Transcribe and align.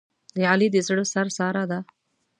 د 0.35 0.37
علي 0.49 0.67
د 0.71 0.77
زړه 0.87 1.03
سر 1.13 1.27
ساره 1.37 1.63
ده. 1.71 1.79